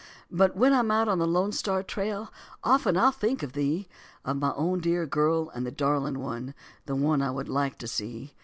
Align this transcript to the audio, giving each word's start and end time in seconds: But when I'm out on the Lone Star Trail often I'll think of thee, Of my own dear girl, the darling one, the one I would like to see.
But 0.31 0.55
when 0.57 0.73
I'm 0.73 0.89
out 0.89 1.07
on 1.07 1.19
the 1.19 1.27
Lone 1.27 1.51
Star 1.51 1.83
Trail 1.83 2.33
often 2.63 2.97
I'll 2.97 3.11
think 3.11 3.43
of 3.43 3.53
thee, 3.53 3.87
Of 4.25 4.37
my 4.37 4.51
own 4.55 4.79
dear 4.79 5.05
girl, 5.05 5.51
the 5.55 5.69
darling 5.69 6.17
one, 6.17 6.55
the 6.87 6.95
one 6.95 7.21
I 7.21 7.29
would 7.29 7.47
like 7.47 7.77
to 7.77 7.87
see. 7.87 8.33